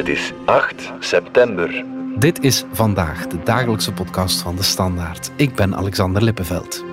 [0.00, 1.84] Het is 8 september.
[2.18, 5.30] Dit is vandaag de dagelijkse podcast van de Standaard.
[5.36, 6.84] Ik ben Alexander Lippenveld.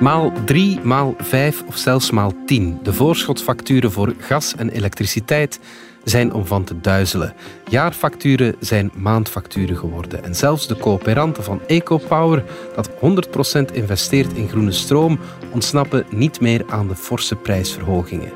[0.00, 2.78] Maal 3, maal 5 of zelfs maal 10.
[2.82, 5.60] De voorschotfacturen voor gas en elektriciteit
[6.04, 7.34] zijn om van te duizelen.
[7.68, 10.24] Jaarfacturen zijn maandfacturen geworden.
[10.24, 12.44] En zelfs de coöperanten van EcoPower,
[12.74, 15.18] dat 100% investeert in groene stroom,
[15.52, 18.32] ontsnappen niet meer aan de forse prijsverhogingen.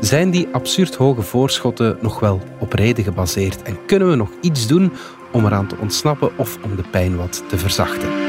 [0.00, 3.62] Zijn die absurd hoge voorschotten nog wel op reden gebaseerd?
[3.62, 4.92] En kunnen we nog iets doen
[5.32, 8.25] om eraan te ontsnappen of om de pijn wat te verzachten?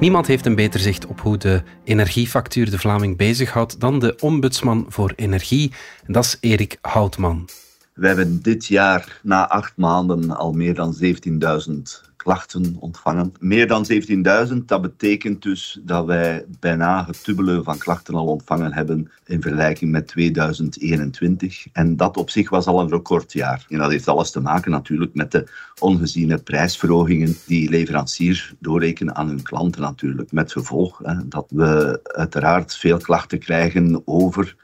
[0.00, 4.86] Niemand heeft een beter zicht op hoe de energiefactuur de Vlaming bezighoudt dan de ombudsman
[4.88, 5.72] voor energie.
[6.06, 7.48] En dat is Erik Houtman.
[7.94, 13.32] We hebben dit jaar na acht maanden al meer dan 17.000 klachten ontvangen.
[13.40, 13.86] Meer dan
[14.50, 17.22] 17.000, dat betekent dus dat wij bijna het
[17.64, 21.66] van klachten al ontvangen hebben in vergelijking met 2021.
[21.72, 23.66] En dat op zich was al een recordjaar.
[23.68, 25.48] En dat heeft alles te maken natuurlijk met de
[25.78, 30.32] ongeziene prijsverhogingen die leveranciers doorrekenen aan hun klanten natuurlijk.
[30.32, 34.56] Met gevolg hè, dat we uiteraard veel klachten krijgen over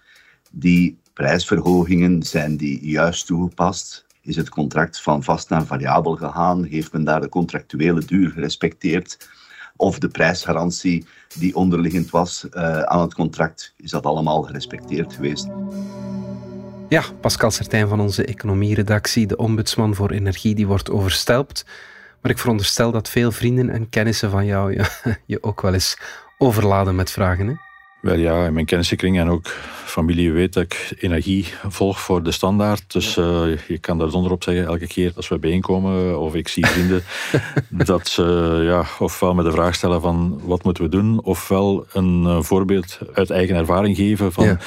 [0.50, 2.22] die prijsverhogingen.
[2.22, 4.04] Zijn die juist toegepast?
[4.24, 6.64] Is het contract van vast naar variabel gegaan?
[6.64, 9.28] Heeft men daar de contractuele duur gerespecteerd?
[9.76, 11.06] Of de prijsgarantie
[11.38, 15.48] die onderliggend was uh, aan het contract, is dat allemaal gerespecteerd geweest?
[16.88, 21.64] Ja, Pascal Sertijn van onze economieredactie, de ombudsman voor energie, die wordt overstelpt.
[22.20, 24.84] Maar ik veronderstel dat veel vrienden en kennissen van jou
[25.26, 25.98] je, ook wel eens
[26.38, 27.60] overladen met vragen.
[28.04, 29.46] Wel ja, in mijn kennissenkring en ook
[29.84, 32.92] familie weet dat ik energie volg voor de standaard.
[32.92, 36.48] Dus uh, je kan daar zonder op zeggen, elke keer als we bijeenkomen of ik
[36.48, 37.02] zie vrienden,
[37.90, 38.22] dat ze
[38.64, 42.98] ja, ofwel met de vraag stellen van wat moeten we doen, ofwel een uh, voorbeeld
[43.14, 44.58] uit eigen ervaring geven van ja.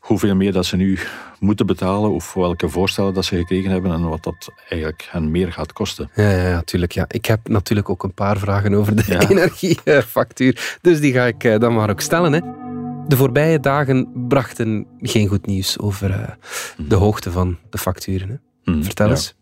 [0.00, 0.98] hoeveel meer dat ze nu
[1.38, 5.52] moeten betalen of welke voorstellen dat ze gekregen hebben en wat dat eigenlijk hen meer
[5.52, 6.10] gaat kosten.
[6.14, 6.92] Ja, ja, natuurlijk.
[6.92, 7.04] Ja.
[7.08, 9.28] Ik heb natuurlijk ook een paar vragen over de ja.
[9.30, 12.32] energiefactuur, dus die ga ik dan maar ook stellen.
[12.32, 12.69] Hè.
[13.10, 16.28] De voorbije dagen brachten geen goed nieuws over uh,
[16.88, 18.28] de hoogte van de facturen.
[18.28, 18.72] Hè?
[18.72, 19.12] Mm, Vertel ja.
[19.12, 19.34] eens.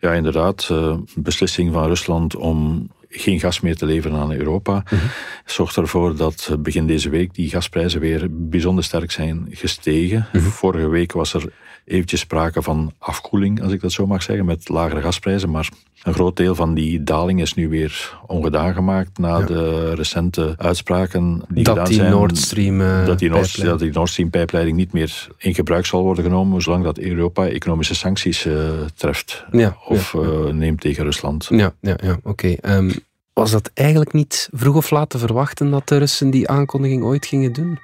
[0.00, 0.68] Ja, inderdaad.
[0.72, 4.98] Uh, beslissing van Rusland om geen gas meer te leveren aan Europa, -hmm.
[5.44, 10.26] zorgt ervoor dat begin deze week die gasprijzen weer bijzonder sterk zijn gestegen.
[10.32, 11.52] Vorige week was er
[11.88, 15.68] eventjes sprake van afkoeling, als ik dat zo mag zeggen, met lagere gasprijzen, maar
[16.02, 19.46] een groot deel van die daling is nu weer ongedaan gemaakt na ja.
[19.46, 22.10] de recente uitspraken die dat gedaan die zijn.
[22.10, 25.86] Nord Stream, uh, dat die Nord, dat die Nord Stream pijpleiding niet meer in gebruik
[25.86, 30.80] zal worden genomen, zolang dat Europa economische sancties uh, treft ja, of ja, uh, neemt
[30.80, 31.46] tegen Rusland.
[31.50, 32.56] Ja, ja, ja oké.
[32.56, 32.76] Okay.
[32.76, 32.92] Um,
[33.32, 37.26] was dat eigenlijk niet vroeg of laat te verwachten dat de Russen die aankondiging ooit
[37.26, 37.78] gingen doen?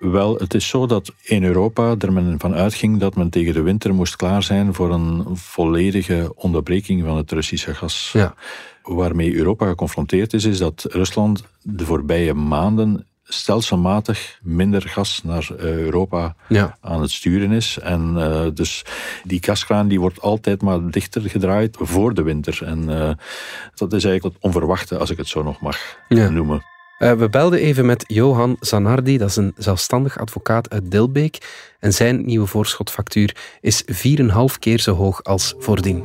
[0.00, 3.62] Wel, het is zo dat in Europa er men van uitging dat men tegen de
[3.62, 8.10] winter moest klaar zijn voor een volledige onderbreking van het Russische gas.
[8.12, 8.34] Ja.
[8.82, 16.36] Waarmee Europa geconfronteerd is, is dat Rusland de voorbije maanden stelselmatig minder gas naar Europa
[16.48, 16.78] ja.
[16.80, 17.78] aan het sturen is.
[17.78, 18.84] En uh, dus
[19.24, 22.60] die gaskraan die wordt altijd maar dichter gedraaid voor de winter.
[22.64, 23.10] En uh,
[23.74, 26.28] dat is eigenlijk het onverwachte, als ik het zo nog mag ja.
[26.28, 26.62] noemen.
[26.98, 31.38] Uh, we belden even met Johan Zanardi, dat is een zelfstandig advocaat uit Dilbeek.
[31.80, 33.84] En zijn nieuwe voorschotfactuur is
[34.20, 36.04] 4,5 keer zo hoog als voordien.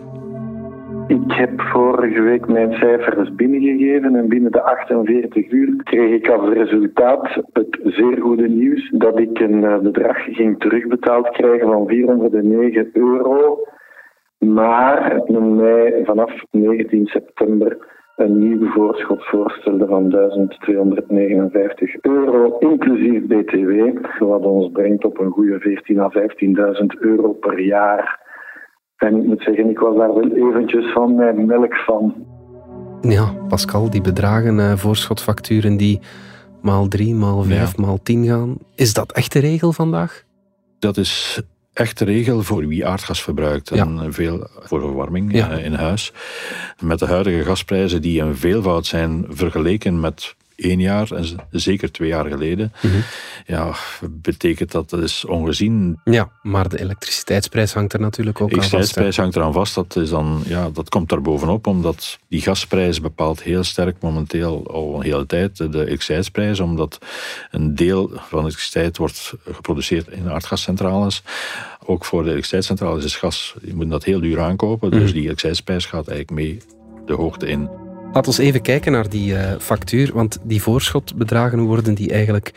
[1.08, 6.54] Ik heb vorige week mijn cijfers binnengegeven en binnen de 48 uur kreeg ik als
[6.54, 13.60] resultaat het zeer goede nieuws dat ik een bedrag ging terugbetaald krijgen van 409 euro.
[14.38, 17.78] Maar mij vanaf 19 september
[18.16, 25.82] een nieuw voorschot voorstelde van 1259 euro, inclusief BTW, wat ons brengt op een goede
[25.92, 28.22] 14.000 à 15.000 euro per jaar.
[28.98, 32.14] En ik moet zeggen, ik was daar wel eventjes van mijn melk van.
[33.02, 36.00] Ja, Pascal, die bedragen, uh, voorschotfacturen die
[36.62, 37.84] maal 3, maal 5, ja.
[37.84, 40.24] maal 10 gaan, is dat echt de regel vandaag?
[40.80, 41.42] Dat is
[41.74, 44.12] echte regel voor wie aardgas verbruikt en ja.
[44.12, 45.50] veel voor verwarming ja.
[45.52, 46.12] in huis.
[46.80, 52.08] Met de huidige gasprijzen die een veelvoud zijn vergeleken met één jaar en zeker twee
[52.10, 53.04] jaar geleden, mm -hmm.
[53.46, 53.76] ja,
[54.10, 56.00] betekent dat dat is ongezien.
[56.04, 58.70] Ja, maar de elektriciteitsprijs hangt er natuurlijk ook aan vast.
[58.70, 59.76] De elektriciteitsprijs hangt eraan vast.
[59.76, 64.68] Dat, is dan, ja, dat komt daar bovenop, omdat die gasprijs bepaalt heel sterk momenteel
[64.68, 66.98] al een hele tijd de elektriciteitsprijs, omdat
[67.52, 71.24] een deel van de elektriciteit wordt geproduceerd in aardgascentrales.
[71.86, 74.92] Ook voor de elektriciteitscentrale is gas, je moet dat heel duur aankopen.
[74.92, 75.12] Dus Mhm.
[75.12, 76.62] die elektriciteitsprijs gaat eigenlijk mee
[77.06, 77.70] de hoogte in.
[78.14, 82.54] Laten we even kijken naar die eh, factuur, want die voorschotbedragen, hoe worden die eigenlijk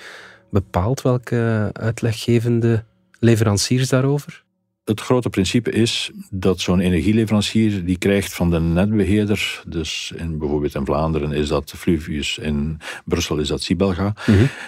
[0.51, 1.03] bepaald?
[1.03, 2.85] Welke uitleggevende
[3.19, 4.45] leveranciers daarover?
[4.85, 10.75] Het grote principe is dat zo'n energieleverancier die krijgt van de netbeheerder, dus in, bijvoorbeeld
[10.75, 14.15] in Vlaanderen is dat Fluvius, in Brussel is dat Sibelga,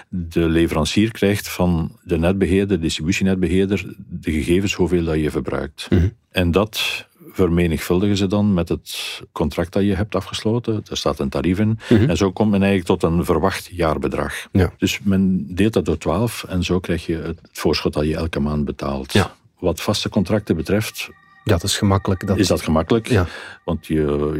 [0.08, 5.86] de leverancier krijgt van de netbeheerder, distributienetbeheerder, de gegevens hoeveel dat je verbruikt.
[5.90, 6.08] Mhm.
[6.30, 10.82] En dat vermenigvuldigen ze dan met het contract dat je hebt afgesloten.
[10.90, 11.78] Er staat een tarief in.
[11.88, 12.10] Mhm.
[12.10, 14.48] En zo komt men eigenlijk tot een verwacht jaarbedrag.
[14.52, 14.72] Ja.
[14.78, 18.40] Dus men deelt dat door 12 en zo krijg je het voorschot dat je elke
[18.40, 19.12] maand betaalt.
[19.12, 19.34] Ja.
[19.58, 21.08] Wat vaste contracten betreft,
[21.44, 22.26] Ja, dat is gemakkelijk.
[22.26, 22.38] Dat...
[22.38, 23.08] is dat gemakkelijk.
[23.08, 23.26] Ja.
[23.64, 23.94] Want je,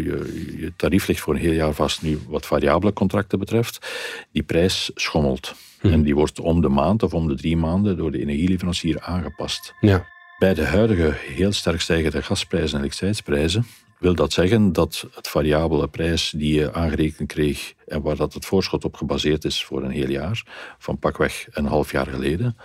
[0.05, 2.03] je, je tarief ligt voor een heel jaar vast.
[2.03, 3.89] Nu, wat variabele contracten betreft,
[4.33, 5.55] die prijs schommelt.
[5.83, 5.93] Mhm.
[5.93, 9.75] En die wordt om de maand of om de drie maanden door de energieleverancier aangepast.
[9.81, 10.07] Ja.
[10.39, 13.67] Bij de huidige heel sterk stijgende gasprijzen en elektriciteitsprijzen
[13.99, 18.45] wil dat zeggen dat het variabele prijs die je aangerekend kreeg en waar dat het
[18.45, 20.43] voorschot op gebaseerd is voor een heel jaar,
[20.79, 22.57] van pakweg een half jaar geleden,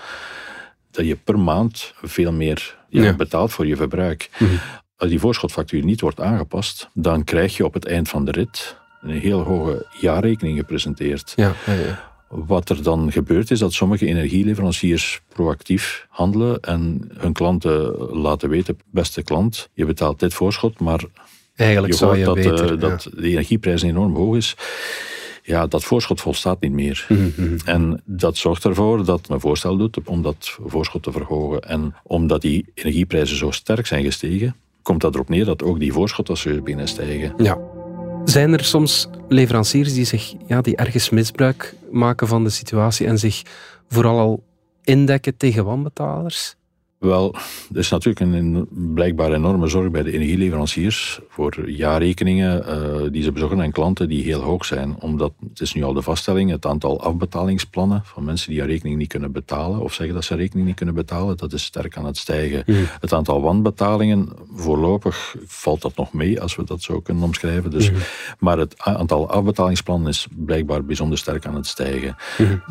[0.91, 4.29] dat je per maand veel meer ja, betaalt voor je verbruik.
[4.97, 8.77] Als die voorschotfactuur niet wordt aangepast, dan krijg je op het eind van de rit
[9.01, 11.33] een heel hoge jaarrekening gepresenteerd.
[11.35, 12.12] Ja, ja, ja.
[12.35, 18.77] Wat er dan gebeurt is dat sommige energieleveranciers proactief handelen en hun klanten laten weten,
[18.91, 21.03] beste klant, je betaalt dit voorschot, maar
[21.55, 22.73] Eigenlijk je zou je dat, beter...
[22.73, 24.55] eh, dat de energieprijs enorm hoog is.
[25.43, 27.05] Ja, dat voorschot volstaat niet meer.
[27.09, 27.57] Mhm.
[27.65, 31.61] En dat zorgt ervoor dat men voorstel doet om dat voorschot te verhogen.
[31.61, 35.93] En omdat die energieprijzen zo sterk zijn gestegen, komt dat erop neer dat ook die
[35.93, 37.33] voorschottassuurs beginnen stijgen.
[37.37, 37.57] Ja.
[38.25, 43.19] Zijn er soms leveranciers die, zich, ja, die ergens misbruik maken van de situatie en
[43.19, 43.41] zich
[43.87, 44.43] vooral al
[44.83, 46.55] indekken tegen wanbetalers?
[47.03, 47.35] Wel,
[47.73, 53.23] er is natuurlijk een, een blijkbaar enorme zorg bij de energieleveranciers voor jaarrekeningen eh, die
[53.23, 54.95] ze bezorgen aan klanten die heel hoog zijn.
[54.99, 58.97] Omdat het is nu al de vaststelling, het aantal afbetalingsplannen van mensen die een rekening
[58.97, 62.05] niet kunnen betalen of zeggen dat ze rekening niet kunnen betalen, dat is sterk aan
[62.05, 62.63] het stijgen.
[62.99, 67.71] Het aantal wanbetalingen, voorlopig valt dat nog mee als we dat zo kunnen omschrijven.
[67.71, 67.91] Dus,
[68.39, 72.15] Maar het aantal afbetalingsplannen is blijkbaar bijzonder sterk aan het stijgen.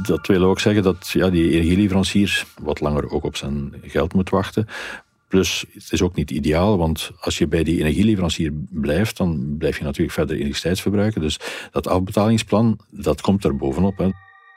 [0.02, 4.66] Dat wil ook zeggen dat ja, die energieleverancier wat langer ook op zijn geld wachten.
[5.28, 9.78] Plus, het is ook niet ideaal, want als je bij die energieleverancier blijft, dan blijf
[9.78, 11.20] je natuurlijk verder elektriciteit verbruiken.
[11.20, 11.38] Dus
[11.70, 13.98] dat afbetalingsplan, dat komt er bovenop.
[13.98, 14.08] Hè.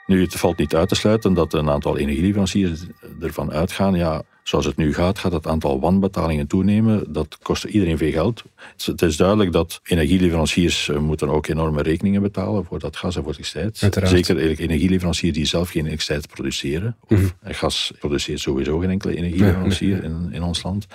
[0.06, 2.86] Nu, het valt niet uit te sluiten dat een aantal energieleveranciers
[3.22, 7.14] ervan uitgaan, ja, zoals het nu gaat, gaat het aantal wanbetalingen toenemen.
[7.14, 8.44] Dat kost iedereen veel geld.
[8.86, 13.24] Het is- duidelijk dat energieleveranciers eh, moeten ook enorme rekeningen betalen voor dat gas en
[13.24, 13.78] voor elektriciteit.
[13.84, 14.12] Uiteraard.
[14.12, 16.96] Zeker eigenlijk energieleveranciers die zelf geen elektriciteit produceren.
[17.08, 20.88] Of en gas produceert sowieso geen enkele energieleverancier in, in ons land.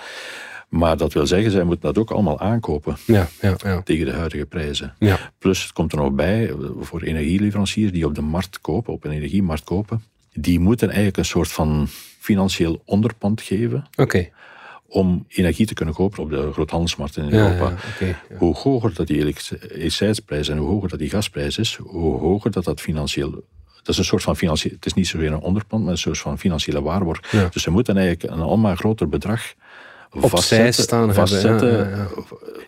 [0.69, 3.81] Maar dat wil zeggen, zij moeten dat ook allemaal aankopen Ja, ja, ja.
[3.81, 4.95] tegen de huidige prijzen.
[4.99, 5.31] ja.
[5.37, 9.03] Plus, het komt er nog bij, eh, voor energieleveranciers die op de markt kopen, op
[9.03, 10.03] een energiemarkt kopen,
[10.33, 11.87] die moeten eigenlijk een soort van
[12.21, 14.29] financieel onderpand geven Oké.
[14.87, 17.73] om energie te kunnen kopen op de groothandelsmarkten in Europa.
[17.99, 18.15] ja.
[18.37, 22.63] Hoe hoger dat die elektriciteitsprijs en hoe hoger dat die gasprijs is, hoe hoger dat
[22.63, 23.31] dat financieel...
[23.75, 24.73] Dat is een soort van financieel...
[24.75, 27.31] Het is niet zozeer een onderpand, maar een soort van financiële waarborg.
[27.31, 27.49] Ja.
[27.51, 29.53] Dus ze moeten eigenlijk een allemaal groter bedrag
[30.11, 30.83] Opzij vastzetten.
[30.83, 31.71] staan hebben, vastzetten.
[31.71, 32.07] ja, ja, ja.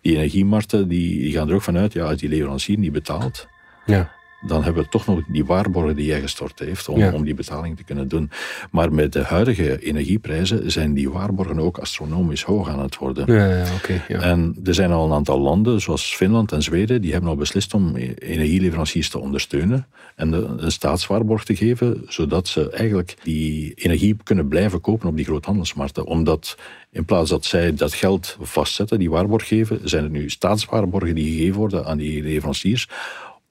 [0.01, 3.47] Die energiemarkten die, die gaan er ook vanuit, ja, die leverancier niet betaalt,
[3.85, 4.11] Ja.
[4.47, 7.13] Dan hebben we toch nog die waarborgen die jij gestort heeft om, Ja.
[7.13, 8.29] om die betaling te kunnen doen.
[8.71, 13.33] Maar met de huidige energieprijzen zijn die waarborgen ook astronomisch hoog aan het worden.
[13.33, 13.65] Ja,
[14.07, 14.19] ja.
[14.21, 17.73] En er zijn al een aantal landen, zoals Finland en Zweden, die hebben al beslist
[17.73, 23.73] om e- energieleveranciers te ondersteunen en de, een staatswaarborg te geven, zodat ze eigenlijk die
[23.73, 26.05] energie kunnen blijven kopen op die groothandelsmarkten.
[26.05, 26.57] Omdat
[26.91, 31.31] in plaats dat zij dat geld vastzetten, die waarborg geven, zijn er nu staatswaarborgen die
[31.31, 32.87] gegeven worden aan die leveranciers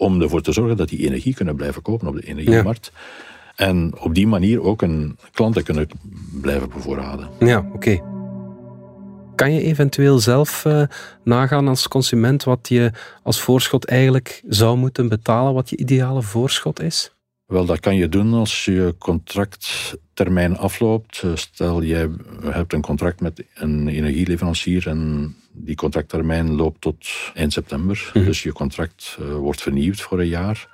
[0.03, 2.93] om ervoor te zorgen dat die energie kunnen blijven kopen op de energiemarkt.
[3.57, 5.89] En op die manier ook een klanten kunnen
[6.41, 7.29] blijven bevoorraden.
[7.39, 8.01] Ja, oké.
[9.35, 10.83] Kan je eventueel zelf eh,
[11.25, 12.93] nagaan als consument wat je
[13.23, 17.15] als voorschot eigenlijk zou moeten betalen, wat je ideale voorschot is?
[17.47, 21.23] Wel, dat kan je doen als je contracttermijn afloopt.
[21.23, 22.09] Eh, Stel, jij
[22.45, 28.11] hebt een contract met een energieleverancier en die contracttermijn loopt tot eind september.
[28.15, 28.25] Mhm.
[28.25, 30.69] Dus je contract eh, wordt vernieuwd voor een jaar.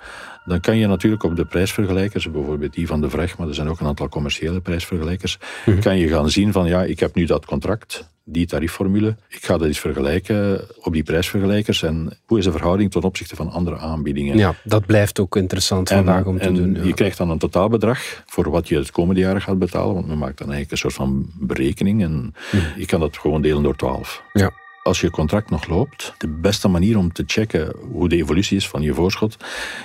[0.45, 3.69] Dan kan je natuurlijk op de prijsvergelijkers, bijvoorbeeld die van de VREG, maar er zijn
[3.69, 5.79] ook een aantal commerciële prijsvergelijkers, Mhm.
[5.79, 8.07] kan je gaan zien van ja, ik heb nu dat contract.
[8.31, 9.15] die tariefformule.
[9.29, 13.35] Ik ga dat eens vergelijken op die prijsvergelijkers en hoe is de verhouding ten opzichte
[13.35, 14.37] van andere aanbiedingen.
[14.37, 16.73] Ja, dat blijft ook interessant vandaag om te doen.
[16.75, 16.83] Ja.
[16.83, 20.17] Je krijgt dan een totaalbedrag voor wat je het komende jaren gaat betalen, want men
[20.17, 22.33] maakt dan eigenlijk een soort van berekening en
[22.77, 24.23] je kan dat gewoon delen door 12.
[24.33, 24.51] Ja
[24.83, 28.67] als je contract nog loopt, de beste manier om te checken hoe de evolutie is
[28.67, 29.37] van je voorschot,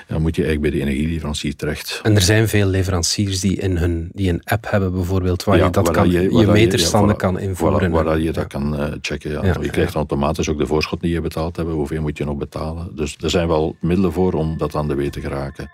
[0.06, 2.00] dan moet je eigenlijk bij de energieleverancier terecht.
[2.02, 5.70] En er zijn veel leveranciers die, in hun, die een app hebben bijvoorbeeld, waar je
[5.70, 7.90] dat kan, je, je meterstanden kan invoeren.
[7.90, 9.30] Waar, waar je dat kan uh, checken.
[9.30, 9.56] Ja.
[9.60, 12.96] je krijgt automatisch ook de voorschot die je betaald hebt, hoeveel moet je nog betalen.
[12.96, 15.70] Dus er zijn wel middelen voor om dat aan de weet te geraken.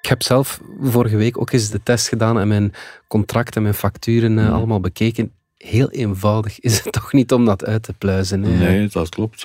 [0.00, 2.72] Ik heb zelf vorige week ook eens de test gedaan en mijn
[3.08, 5.32] contracten en mijn facturen uh, allemaal bekeken
[5.64, 8.42] heel eenvoudig is het toch niet om dat uit te pluizen.
[8.42, 8.56] Hè?
[8.58, 9.44] Nee, dat klopt.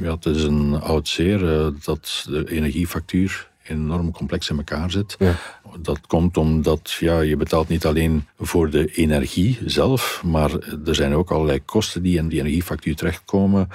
[0.00, 5.16] Ja, het is een oud zeer eh, dat de energiefactuur enorm complex in elkaar zit.
[5.18, 5.34] Ja.
[5.80, 10.50] Dat komt omdat ja, je betaalt niet alleen voor de energie zelf, maar
[10.86, 13.68] er zijn ook allerlei kosten die in die energiefactuur terechtkomen.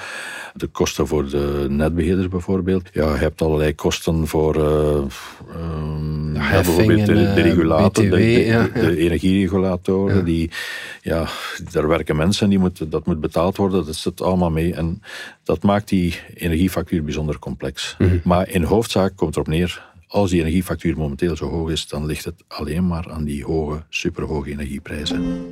[0.53, 2.89] De kosten voor de netbeheerders bijvoorbeeld.
[2.93, 5.03] Ja, je hebt allerlei kosten voor uh,
[6.33, 10.25] ja, bijvoorbeeld de, de eh, regulator, BTW, de, de, energieregulatoren.
[10.25, 10.51] Die,
[11.01, 11.27] ja,
[11.71, 13.85] daar werken mensen, die moeten, dat moet betaald worden.
[13.85, 14.73] Dat zit allemaal mee.
[14.73, 15.01] En
[15.43, 17.95] dat maakt die energiefactuur bijzonder complex.
[17.97, 18.17] Mhm.
[18.23, 22.25] Maar in hoofdzaak komt erop neer als die energiefactuur momenteel zo hoog is, dan ligt
[22.25, 25.49] het alleen maar aan die hoge, superhoge energieprijzen.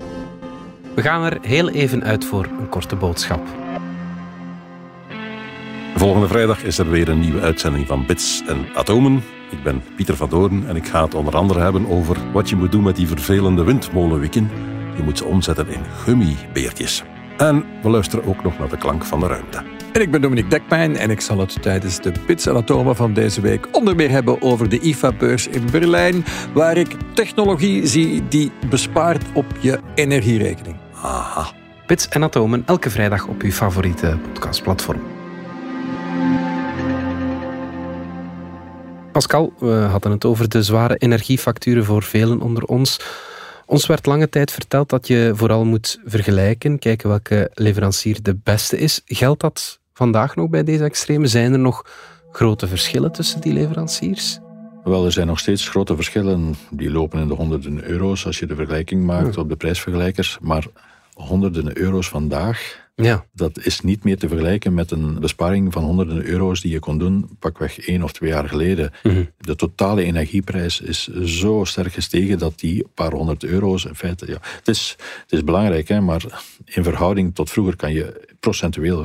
[0.96, 3.48] We gaan er heel even uit voor een korte boodschap.
[5.96, 9.24] Volgende vrijdag is er weer een nieuwe uitzending van Bits en Atomen.
[9.52, 12.56] Ik ben Pieter van Doorn en ik ga het onder andere hebben over wat je
[12.56, 14.50] moet doen met die vervelende windmolenwieken.
[14.98, 17.04] Je moet ze omzetten in gummibeertjes.
[17.38, 19.75] En we luisteren ook nog naar de klank van de ruimte.
[19.96, 23.14] En ik ben Dominique Dekpijn en ik zal het tijdens de Bits en Atomen van
[23.14, 28.52] deze week onder meer hebben over de IFA-beurs in Berlijn, waar ik technologie zie die
[28.70, 30.76] bespaart op je energierekening.
[31.02, 31.52] Aha.
[31.88, 35.02] Bits en Atomen elke vrijdag op uw favoriete podcastplatform.
[39.12, 43.00] Pascal, we hadden het over de zware energiefacturen voor velen onder ons.
[43.66, 48.78] Ons werd lange tijd verteld dat je vooral moet vergelijken, kijken welke leverancier de beste
[48.78, 49.02] is.
[49.06, 51.28] Geldt dat vandaag nog bij deze extreme?
[51.28, 51.86] Zijn er nog
[52.32, 54.40] grote verschillen tussen die leveranciers?
[54.84, 56.56] Wel, er zijn nog steeds grote verschillen.
[56.70, 60.38] Die lopen in de honderden euro's als je de vergelijking maakt op de prijsvergelijkers.
[60.42, 60.66] Maar
[61.14, 63.26] honderden euro's vandaag, ja.
[63.34, 66.98] dat is niet meer te vergelijken met een besparing van honderden euro's die je kon
[66.98, 68.92] doen pakweg één of twee jaar geleden.
[69.04, 69.24] Mhm.
[69.38, 74.28] De totale energieprijs is zo sterk gestegen dat die paar honderd euro's in feite...
[74.28, 76.24] Ja, het, is, het is belangrijk, hè, maar
[76.66, 79.04] in verhouding tot vroeger kan je procentueel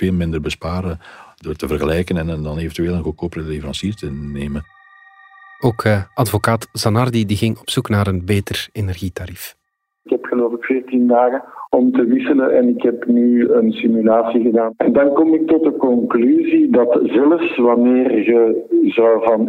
[0.00, 0.98] veel minder besparen
[1.36, 4.62] door te vergelijken en dan eventueel een goedkopere leverancier te nemen.
[5.60, 9.56] Ook uh, advocaat Zanardi die ging op zoek naar een beter energietarief.
[10.04, 14.42] Ik heb geloof ik 14 dagen om te wisselen en ik heb nu een simulatie
[14.42, 14.72] gedaan.
[14.76, 19.48] En dan kom ik tot de conclusie dat zelfs wanneer je zou van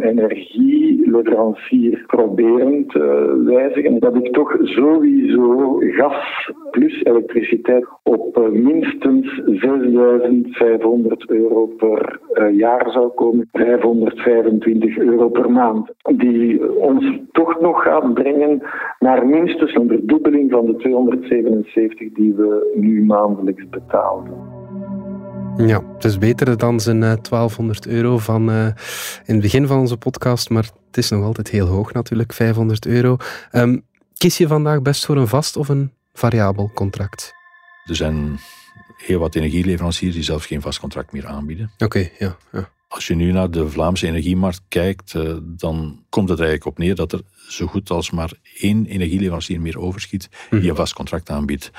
[1.14, 11.30] energieleverancier proberen te wijzigen, dat ik toch sowieso gas plus elektriciteit op eh, minstens 6500
[11.30, 18.14] euro per eh, jaar zou komen, 525 euro per maand, die ons toch nog gaat
[18.14, 18.62] brengen
[18.98, 24.53] naar minstens een verdubbeling van de 277 die we nu maandelijks betaalden.
[25.56, 28.66] Ja, het is beter dan zijn 1200 eh, euro van uh,
[29.24, 32.86] in het begin van onze podcast, maar het is nog altijd heel hoog natuurlijk, 500
[32.86, 33.16] euro.
[33.52, 33.84] Um,
[34.16, 37.32] kies je vandaag best voor een vast of een variabel contract?
[37.84, 38.38] Er zijn
[38.96, 41.70] heel wat energieleveranciers die zelfs geen vast contract meer aanbieden.
[41.78, 42.68] Oké, ja, ja.
[42.88, 46.94] Als je nu naar de Vlaamse energiemarkt kijkt, uh, dan komt het eigenlijk op neer
[46.94, 51.70] dat er zo goed als maar één energieleverancier meer overschiet die een vast contract aanbiedt.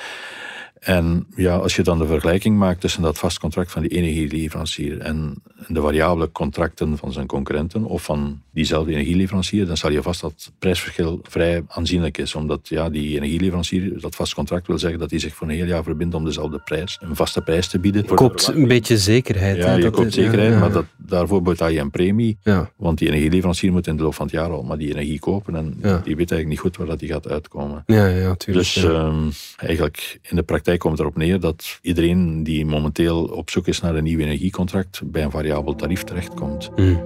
[0.80, 4.98] En ja, als je dan de vergelijking maakt tussen dat vast contract van die energieleverancier
[4.98, 10.20] en de variabele contracten van zijn concurrenten of van diezelfde energieleverancier, dan zal je vast
[10.20, 12.34] dat het prijsverschil vrij aanzienlijk is.
[12.34, 15.66] Omdat ja, die energieleverancier, dat vast contract wil zeggen dat hij zich voor een heel
[15.66, 18.02] jaar verbindt om dezelfde prijs, een vaste prijs te bieden.
[18.08, 19.56] Je koopt een beetje zekerheid.
[19.56, 22.38] Ja, je koopt zekerheid, maar dat, daarvoor betaal je een premie.
[22.42, 22.70] Ja.
[22.76, 25.56] Want die energieleverancier moet in de loop van het jaar al maar die energie kopen
[25.56, 27.82] en die weet eigenlijk niet goed waar dat die gaat uitkomen.
[27.86, 28.74] Ja, ja, tuurlijk.
[28.74, 33.66] Dus um, eigenlijk in de praktijk komt erop neer dat iedereen die momenteel op zoek
[33.66, 36.70] is naar een nieuw energiecontract bij een variabel tarief terechtkomt.
[36.76, 37.02] Mm.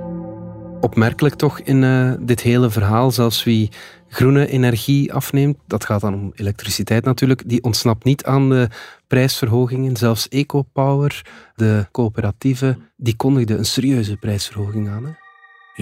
[0.80, 3.70] Opmerkelijk toch in uh, dit hele verhaal, zelfs wie
[4.08, 8.68] groene energie afneemt, dat gaat dan om elektriciteit natuurlijk, die ontsnapt niet aan de
[9.06, 9.96] prijsverhogingen.
[9.96, 11.22] Zelfs EcoPower,
[11.56, 15.04] de coöperatieve, die kondigde een serieuze prijsverhoging aan.
[15.04, 15.12] Hè?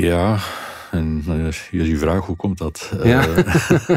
[0.07, 0.39] Ja,
[0.91, 2.93] en uh, je vraag, hoe komt dat?
[3.03, 3.27] Ja.
[3.29, 3.97] Uh,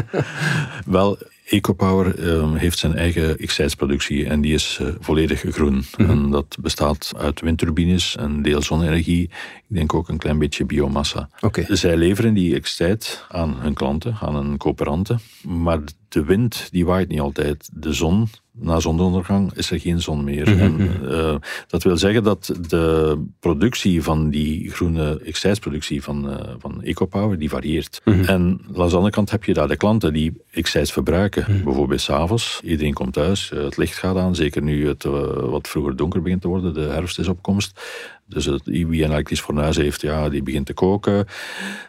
[0.86, 1.18] wel,
[1.52, 5.74] EcoPower uh, heeft zijn eigen excitesproductie en die is uh, volledig groen.
[5.74, 6.10] Mm -hmm.
[6.10, 9.22] En dat bestaat uit windturbines en deel zonne-energie.
[9.22, 11.28] Ik denk ook een klein beetje biomassa.
[11.40, 11.66] Okay.
[11.68, 15.20] Zij leveren die excite aan hun klanten, aan hun coöperanten.
[15.42, 17.70] Maar de wind die waait niet altijd.
[17.72, 20.50] De zon, na zonsondergang is er geen zon meer.
[20.50, 21.34] Mhm, en, uh,
[21.66, 27.48] dat wil zeggen dat de productie van die groene excitesproductie van, uh, van EcoPower, die
[27.48, 28.00] varieert.
[28.04, 28.24] Mhm.
[28.24, 31.44] En aan de andere kant heb je daar de klanten die excites verbruiken.
[31.48, 31.64] Mhm.
[31.64, 35.04] Bijvoorbeeld s'avonds, iedereen komt thuis, uh, het licht gaat aan, zeker nu het
[35.34, 37.80] wat vroeger donker begint te worden, de herfst is op komst.
[38.26, 41.26] Dus het, wie een elektrisch fornuis heeft, ja, die begint te koken.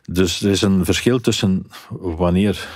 [0.05, 1.65] Dus er is een verschil tussen
[1.99, 2.67] wanneer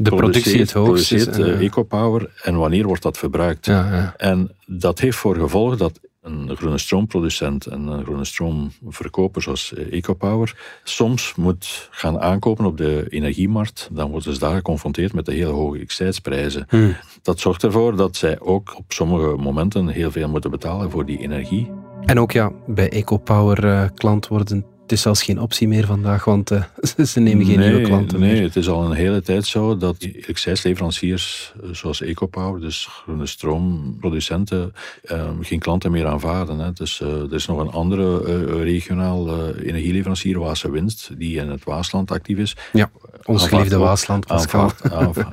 [0.00, 1.26] de productie het hoogst is.
[1.26, 3.66] Uh, EcoPower en wanneer wordt dat verbruikt.
[3.66, 4.14] Ja, ja.
[4.16, 10.56] En dat heeft voor gevolg dat een groene stroomproducent en een groene stroomverkoper zoals EcoPower
[10.84, 13.88] soms moet gaan aankopen op de energiemarkt.
[13.92, 16.66] Dan worden ze daar geconfronteerd met de hele hoge excitesprijzen.
[16.68, 16.96] Hmm.
[17.22, 21.18] Dat zorgt ervoor dat zij ook op sommige momenten heel veel moeten betalen voor die
[21.18, 21.70] energie.
[22.04, 26.50] En ook ja, bij EcoPower klant worden het is zelfs geen optie meer vandaag, want
[26.50, 26.62] uh,
[27.12, 28.42] ze nemen geen nee, nieuwe klanten nee, meer.
[28.42, 35.30] het is al een hele tijd zo dat excitsleveranciers zoals EcoPower, dus groene stroomproducenten, uh,
[35.40, 36.58] geen klanten meer aanvaarden.
[36.58, 36.72] Hè.
[36.72, 38.22] Dus uh, er is nog een andere
[38.62, 42.56] regionaal energieleverancier, Waase Winst, die in het Waasland actief is.
[42.72, 42.90] Ja,
[43.24, 44.28] ons geliefde Waasland,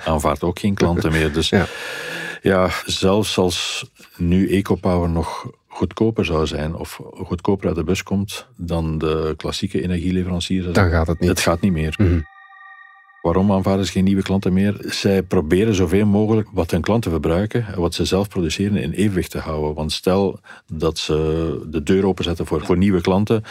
[0.06, 1.34] aanvaardt ook geen klanten meer.
[1.34, 1.66] Dus ja.
[2.42, 8.48] ja, zelfs als nu EcoPower nog goedkoper zou zijn of goedkoper uit de bus komt
[8.56, 11.30] dan de klassieke energieleveranciers, dan gaat het niet.
[11.30, 11.94] Het gaat niet meer.
[11.98, 12.26] Mm -hmm.
[13.26, 14.76] Waarom aanvaarden ze geen nieuwe klanten meer?
[14.80, 19.32] Zij proberen zoveel mogelijk wat hun klanten verbruiken en wat ze zelf produceren in evenwicht
[19.32, 19.74] te houden.
[19.74, 20.40] Want stel
[20.74, 23.44] dat ze de deur openzetten voor, voor nieuwe klanten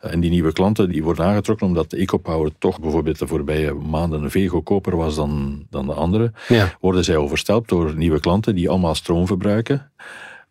[0.00, 4.48] en die nieuwe klanten die worden aangetrokken omdat EcoPower toch bijvoorbeeld de voorbije maanden veel
[4.48, 6.76] goedkoper was dan, dan de andere, ja.
[6.80, 9.90] worden zij overstelpt door nieuwe klanten die allemaal stroom verbruiken.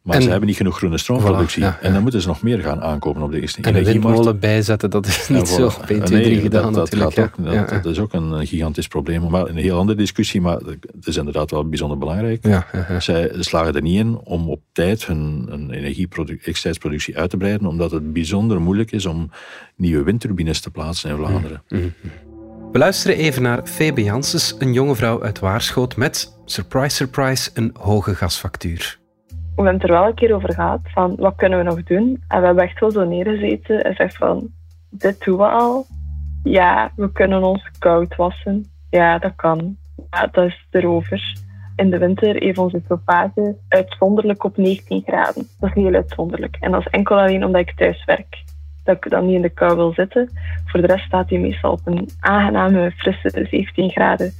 [0.05, 1.61] Maar en, ze hebben niet genoeg groene stroomproductie.
[1.61, 1.87] Voilà, ja, ja.
[1.87, 4.89] En dan moeten ze nog meer gaan aankopen op de eerste En een windmolen bijzetten,
[4.89, 7.15] dat is niet zo op 1, 2, 3 gedaan dat, natuurlijk.
[7.15, 7.65] Dat, ook, ja.
[7.65, 9.29] dat, dat, is ook een gigantisch probleem.
[9.29, 12.63] Maar een heel andere discussie, maar het is inderdaad wel bijzonder belangrijk.
[12.99, 17.91] Zij slagen er niet in om op tijd hun, hun energieproductie uit te breiden, omdat
[17.91, 19.29] het bijzonder moeilijk is om
[19.75, 21.63] nieuwe windturbines te plaatsen in Vlaanderen.
[21.69, 21.93] Mm -hmm.
[22.71, 27.75] We luisteren even naar Febe Janssens, een jonge vrouw uit Waarschoot met, surprise, surprise, een
[27.79, 29.03] hoge gasfactuur
[29.55, 32.23] we hebben het er wel een keer over gehad, van wat kunnen we nog doen?
[32.27, 34.47] En we hebben echt wel zo neergezeten en zegt van,
[34.89, 35.85] dit doen we al.
[36.43, 38.65] Ja, we kunnen ons koud wassen.
[38.89, 39.77] Ja, dat kan.
[40.11, 41.43] Ja, dat is erover.
[41.75, 45.47] In de winter heeft onze chauffage uitzonderlijk op 19 graden.
[45.59, 46.57] Dat is heel uitzonderlijk.
[46.59, 48.43] En dat is enkel alleen omdat ik thuis werk.
[48.83, 50.29] Dat ik dan niet in de kou wil zitten.
[50.65, 54.33] Voor de rest staat hij meestal op een aangename, frisse 17 graden.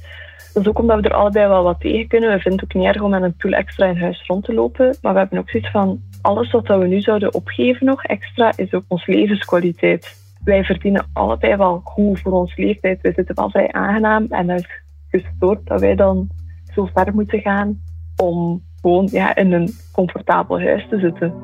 [0.56, 2.30] Dat is ook omdat we er allebei wel wat tegen kunnen.
[2.30, 4.54] We vinden het ook niet erg om met een pool extra in huis rond te
[4.54, 4.96] lopen.
[5.02, 8.72] Maar we hebben ook zoiets van, alles wat we nu zouden opgeven nog extra, is
[8.72, 10.16] ook onze levenskwaliteit.
[10.44, 13.00] Wij verdienen allebei wel goed voor ons leeftijd.
[13.00, 14.26] We zitten wel vrij aangenaam.
[14.30, 14.66] En dat is
[15.10, 16.28] gestoord dat wij dan
[16.74, 17.80] zo ver moeten gaan
[18.16, 21.34] om gewoon ja, in een comfortabel huis te zitten.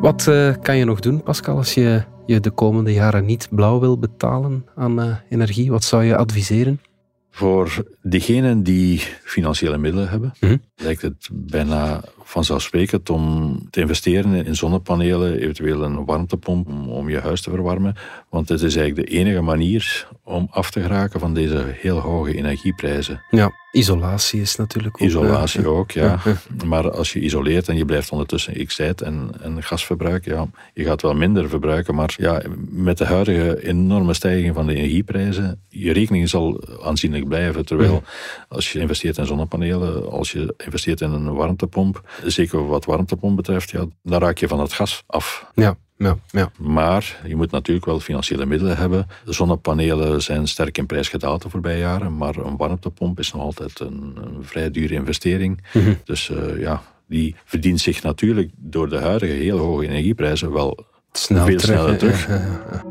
[0.00, 3.80] Wat uh, kan je nog doen, Pascal, als je je de komende jaren niet blauw
[3.80, 5.70] wil betalen aan uh, energie?
[5.70, 6.80] Wat zou je adviseren?
[7.30, 10.56] Voor degenen die financiële middelen hebben, Mhm.
[10.76, 17.40] lijkt het bijna vanzelfsprekend om te investeren in zonnepanelen, eventueel een warmtepomp om, je huis
[17.40, 17.96] te verwarmen.
[18.28, 22.36] Want het is eigenlijk de enige manier om af te geraken van deze heel hoge
[22.36, 23.22] energieprijzen.
[23.30, 25.08] Ja, isolatie is natuurlijk ook...
[25.08, 26.18] Isolatie uh, ook, ja.
[26.64, 31.02] Maar als je isoleert en je blijft ondertussen excite en, en gasverbruik, ja, je gaat
[31.02, 31.94] wel minder verbruiken.
[31.94, 37.66] Maar ja, met de huidige enorme stijging van de energieprijzen, je rekening zal aanzienlijk blijven.
[37.66, 37.89] Terwijl
[38.48, 43.70] Als je investeert in zonnepanelen, als je investeert in een warmtepomp, zeker wat warmtepomp betreft,
[43.70, 45.46] ja, dan raak je van het gas af.
[45.54, 46.50] Ja, ja, ja.
[46.58, 49.06] Maar je moet natuurlijk wel financiële middelen hebben.
[49.24, 53.42] De zonnepanelen zijn sterk in prijs gedaald de voorbije jaren, maar een warmtepomp is nog
[53.42, 55.62] altijd een, een vrij dure investering.
[55.72, 55.94] Mhm.
[56.04, 61.46] Dus uh, ja, die verdient zich natuurlijk door de huidige heel hoge energieprijzen wel Snel
[61.46, 62.28] veel terug, sneller terug.
[62.28, 62.84] Ja, ja, ja.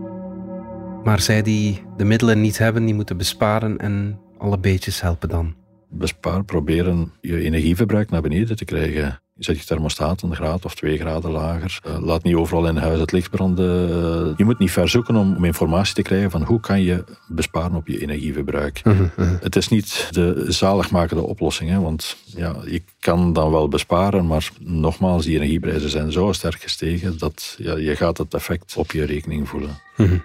[1.03, 5.55] Maar zij die de middelen niet hebben, die moeten besparen en alle beetjes helpen dan.
[5.89, 9.21] Bespaar, proberen je energieverbruik naar beneden te krijgen.
[9.37, 11.79] Zet je thermostaat een graad of twee graden lager.
[11.87, 13.89] Uh, laat niet overal in huis het licht branden.
[13.89, 17.03] Uh, je moet niet ver zoeken om, om, informatie te krijgen van hoe kan je
[17.27, 18.81] besparen op je energieverbruik.
[18.83, 19.41] Uh -huh.
[19.41, 24.49] Het is niet de zaligmakende oplossing, hè, want ja, je kan dan wel besparen, maar
[24.59, 29.05] nogmaals, die energieprijzen zijn zo sterk gestegen dat ja, je gaat het effect op je
[29.05, 29.77] rekening voelen.
[29.97, 30.19] Uh -huh.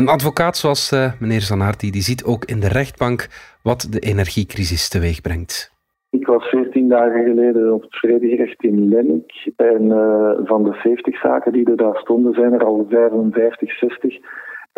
[0.00, 3.28] Een advocaat zoals uh, meneer Zanardi, die ziet ook in de rechtbank
[3.62, 5.72] wat de energiecrisis teweeg brengt.
[6.10, 9.52] Ik was 14 dagen geleden op het vredegerecht in Lennik.
[9.56, 14.18] En uh, van de 70 zaken die er daar stonden, zijn er al 55, 60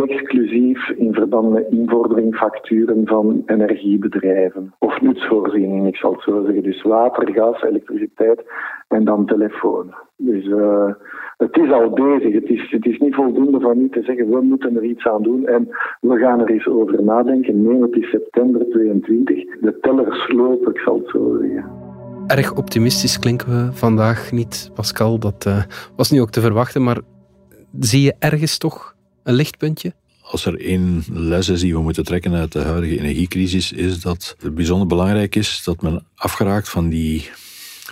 [0.06, 4.74] exclusief in verband met invordering facturen van energiebedrijven.
[4.78, 6.62] Of nutsvoorziening, ik zal het zo zeggen.
[6.62, 8.44] Dus water, gas, elektriciteit
[8.88, 9.94] en dan telefoon.
[10.16, 10.90] Dus uh,
[11.36, 12.34] het is al bezig.
[12.34, 15.22] Het is, het is niet voldoende van nu te zeggen, we moeten er iets aan
[15.22, 15.68] doen en
[16.00, 17.62] we gaan er eens over nadenken.
[17.62, 19.44] Nee, het is september 22.
[19.60, 21.86] De tellers lopen, ik zal het zo zeggen.
[22.26, 25.18] Erg optimistisch klinken we vandaag niet, Pascal.
[25.18, 25.62] Dat uh,
[25.96, 27.00] was nu ook te verwachten, maar
[27.78, 28.96] zie je ergens toch
[29.28, 29.94] een lichtpuntje?
[30.20, 34.36] Als er één les is die we moeten trekken uit de huidige energiecrisis, is dat
[34.38, 37.30] het bijzonder belangrijk is dat men afgeraakt van die,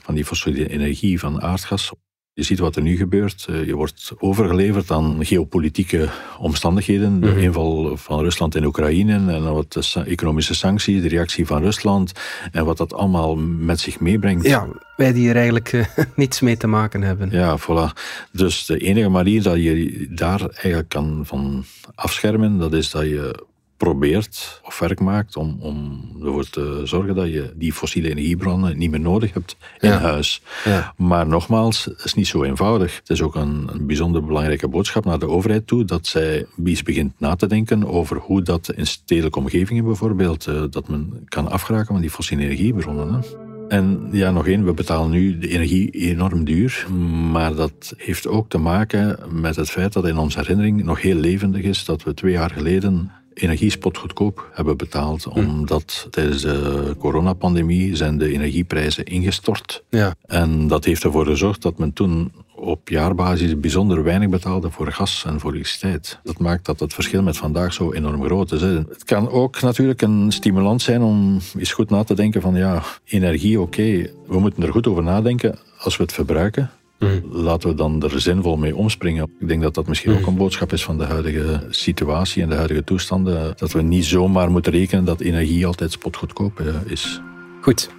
[0.03, 1.93] van die fossiele energie, van aardgas.
[2.37, 3.47] Je ziet wat er nu gebeurt.
[3.49, 7.21] Eh, je wordt overgeleverd aan geopolitieke omstandigheden.
[7.21, 7.39] De mhm.
[7.39, 12.13] inval van Rusland in Oekraïne en wat de economische sancties, de reactie van Rusland
[12.53, 14.47] en wat dat allemaal met zich meebrengt.
[14.47, 17.31] Ja, wij die er eigenlijk uh, niets mee te maken hebben.
[17.31, 18.01] Ja, voilà.
[18.31, 23.45] Dus de enige manier dat je daar eigenlijk kan van afschermen, dat is dat je
[23.77, 28.91] probeert of werk maakt om, om ervoor te zorgen dat je die fossiele energiebronnen niet
[28.91, 30.43] meer nodig hebt in huis.
[30.65, 30.95] Ja.
[30.97, 32.97] Maar nogmaals, het is niet zo eenvoudig.
[32.97, 36.83] Het is ook een, een, bijzonder belangrijke boodschap naar de overheid toe, dat zij eens
[36.83, 41.51] begint na te denken over hoe dat in stedelijke omgevingen bijvoorbeeld, uh, dat men kan
[41.51, 43.13] afgeraken van die fossiele energiebronnen.
[43.13, 43.21] Hè.
[43.69, 46.87] En ja, nog één, we betalen nu de energie enorm duur.
[47.33, 51.17] Maar dat heeft ook te maken met het feit dat in onze herinnering nog heel
[51.17, 55.25] levendig is dat we twee jaar geleden energiespot goedkoop hebben betaald.
[55.25, 55.39] Hm.
[55.39, 59.83] Omdat tijdens de coronapandemie zijn de energieprijzen ingestort.
[59.91, 60.15] Ja.
[60.27, 65.25] En dat heeft ervoor gezorgd dat men toen op jaarbasis bijzonder weinig betaalde voor gas
[65.27, 66.19] en voor elektriciteit.
[66.23, 68.61] Dat maakt dat het verschil met vandaag zo enorm groot is.
[68.61, 72.83] Het kan ook natuurlijk een stimulans zijn om eens goed na te denken van ja,
[73.05, 76.71] energie oké, we moeten er goed over nadenken als we het verbruiken.
[76.99, 77.23] Mm.
[77.31, 79.31] Laten we dan er zinvol mee omspringen.
[79.41, 80.27] Ik denk dat dat misschien ook mm.
[80.27, 83.53] een boodschap is van de huidige situatie en de huidige toestanden.
[83.57, 87.21] Dat we niet zomaar moeten rekenen dat energie altijd spotgoedkoop eh, is.
[87.61, 87.91] Goed.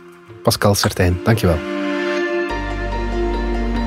[0.44, 1.77] Pascal Sertijn, dankjewel.